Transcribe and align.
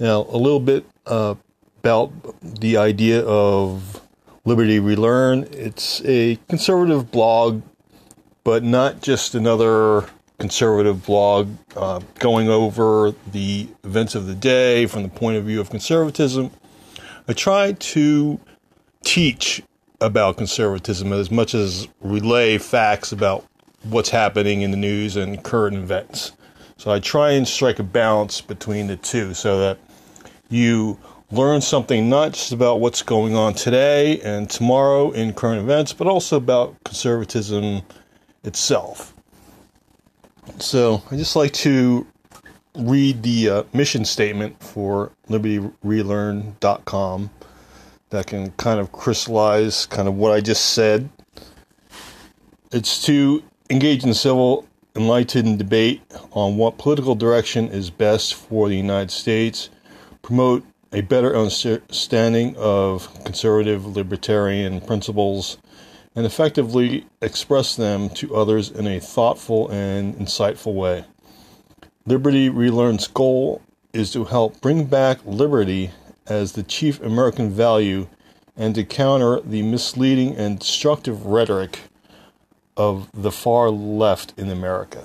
Now, 0.00 0.26
a 0.28 0.36
little 0.36 0.60
bit 0.60 0.84
uh, 1.06 1.34
about 1.80 2.12
the 2.42 2.76
idea 2.76 3.24
of 3.24 4.00
Liberty 4.44 4.78
Relearn. 4.78 5.48
It's 5.52 6.00
a 6.04 6.36
conservative 6.48 7.10
blog, 7.10 7.62
but 8.44 8.62
not 8.62 9.02
just 9.02 9.34
another 9.34 10.08
conservative 10.38 11.04
blog 11.04 11.48
uh, 11.74 12.00
going 12.20 12.48
over 12.48 13.12
the 13.32 13.66
events 13.82 14.14
of 14.14 14.26
the 14.26 14.36
day 14.36 14.86
from 14.86 15.02
the 15.02 15.08
point 15.08 15.36
of 15.36 15.44
view 15.44 15.60
of 15.60 15.68
conservatism. 15.68 16.52
I 17.26 17.32
try 17.32 17.72
to 17.72 18.40
teach 19.02 19.62
about 20.00 20.36
conservatism 20.36 21.12
as 21.12 21.30
much 21.30 21.54
as 21.54 21.88
relay 22.00 22.58
facts 22.58 23.10
about 23.10 23.44
what's 23.82 24.10
happening 24.10 24.62
in 24.62 24.70
the 24.70 24.76
news 24.76 25.16
and 25.16 25.42
current 25.42 25.76
events. 25.76 26.32
So 26.76 26.92
I 26.92 27.00
try 27.00 27.32
and 27.32 27.46
strike 27.46 27.80
a 27.80 27.82
balance 27.82 28.40
between 28.40 28.86
the 28.86 28.96
two 28.96 29.34
so 29.34 29.58
that 29.58 29.78
you 30.48 30.98
learn 31.30 31.60
something 31.60 32.08
not 32.08 32.32
just 32.32 32.52
about 32.52 32.80
what's 32.80 33.02
going 33.02 33.34
on 33.34 33.54
today 33.54 34.20
and 34.20 34.48
tomorrow 34.48 35.10
in 35.10 35.34
current 35.34 35.60
events, 35.60 35.92
but 35.92 36.06
also 36.06 36.36
about 36.36 36.74
conservatism 36.84 37.82
itself. 38.44 39.14
So 40.58 41.02
I 41.10 41.16
just 41.16 41.36
like 41.36 41.52
to 41.54 42.06
read 42.74 43.22
the 43.22 43.50
uh, 43.50 43.62
mission 43.72 44.04
statement 44.04 44.62
for 44.62 45.12
libertyrelearn.com 45.28 47.30
that 48.10 48.26
can 48.26 48.50
kind 48.52 48.80
of 48.80 48.92
crystallize 48.92 49.86
kind 49.86 50.08
of 50.08 50.14
what 50.14 50.32
I 50.32 50.40
just 50.40 50.72
said. 50.72 51.08
It's 52.72 53.04
to 53.04 53.42
engage 53.70 54.04
in 54.04 54.14
civil, 54.14 54.66
enlightened 54.96 55.58
debate 55.58 56.02
on 56.32 56.56
what 56.56 56.78
political 56.78 57.14
direction 57.14 57.68
is 57.68 57.90
best 57.90 58.34
for 58.34 58.68
the 58.68 58.76
United 58.76 59.10
States, 59.10 59.70
promote 60.28 60.62
a 60.92 61.00
better 61.00 61.34
understanding 61.34 62.54
of 62.58 63.08
conservative 63.24 63.86
libertarian 63.86 64.78
principles, 64.78 65.56
and 66.14 66.26
effectively 66.26 67.06
express 67.22 67.76
them 67.76 68.10
to 68.10 68.36
others 68.36 68.70
in 68.70 68.86
a 68.86 69.00
thoughtful 69.00 69.70
and 69.70 70.14
insightful 70.16 70.74
way. 70.74 71.02
Liberty 72.04 72.50
Relearn's 72.50 73.06
goal 73.06 73.62
is 73.94 74.12
to 74.12 74.24
help 74.24 74.60
bring 74.60 74.84
back 74.84 75.18
liberty 75.24 75.92
as 76.26 76.52
the 76.52 76.62
chief 76.62 77.00
American 77.00 77.48
value 77.48 78.06
and 78.54 78.74
to 78.74 78.84
counter 78.84 79.40
the 79.40 79.62
misleading 79.62 80.36
and 80.36 80.58
destructive 80.58 81.24
rhetoric 81.24 81.78
of 82.76 83.08
the 83.14 83.32
far 83.32 83.70
left 83.70 84.34
in 84.36 84.50
America. 84.50 85.02